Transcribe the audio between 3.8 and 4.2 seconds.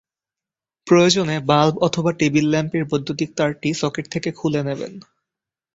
socket